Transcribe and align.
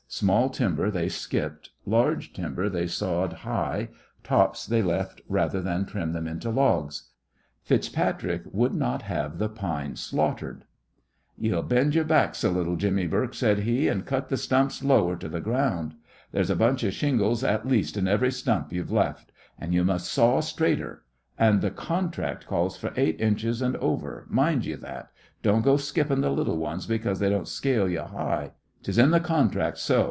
Small 0.13 0.49
timber 0.49 0.91
they 0.91 1.07
skipped, 1.07 1.69
large 1.85 2.33
timber 2.33 2.67
they 2.67 2.85
sawed 2.85 3.31
high, 3.31 3.87
tops 4.25 4.65
they 4.65 4.81
left 4.81 5.21
rather 5.29 5.61
than 5.61 5.85
trim 5.85 6.11
them 6.11 6.27
into 6.27 6.49
logs. 6.49 7.11
FitzPatrick 7.65 8.41
would 8.51 8.73
not 8.73 9.03
have 9.03 9.37
the 9.37 9.47
pine 9.47 9.95
"slaughtered." 9.95 10.65
"Ye'll 11.37 11.63
bend 11.63 11.95
your 11.95 12.03
backs 12.03 12.43
a 12.43 12.49
little, 12.49 12.75
Jimmy 12.75 13.07
Bourke," 13.07 13.33
said 13.33 13.59
he, 13.59 13.87
"and 13.87 14.05
cut 14.05 14.27
th' 14.27 14.37
stumps 14.37 14.83
lower 14.83 15.15
to 15.15 15.29
th' 15.29 15.41
ground. 15.41 15.95
There's 16.33 16.49
a 16.49 16.57
bunch 16.57 16.83
of 16.83 16.91
shingles 16.93 17.41
at 17.41 17.65
least 17.65 17.95
in 17.95 18.05
every 18.05 18.33
stump 18.33 18.73
ye've 18.73 18.91
left. 18.91 19.31
And 19.57 19.73
you 19.73 19.85
must 19.85 20.11
saw 20.11 20.41
straighter. 20.41 21.03
And 21.39 21.61
th' 21.61 21.73
contract 21.73 22.47
calls 22.47 22.75
for 22.75 22.91
eight 22.97 23.21
inches 23.21 23.61
and 23.61 23.77
over; 23.77 24.27
mind 24.29 24.65
ye 24.65 24.75
that. 24.75 25.09
Don't 25.41 25.61
go 25.63 25.77
to 25.77 25.81
skippin' 25.83 26.21
th' 26.21 26.25
little 26.35 26.57
ones 26.57 26.85
because 26.85 27.19
they 27.19 27.29
won't 27.31 27.47
scale 27.47 27.87
ye 27.87 27.95
high. 27.95 28.51
'Tis 28.83 28.97
in 28.97 29.11
the 29.11 29.21
contract 29.21 29.77
so. 29.77 29.99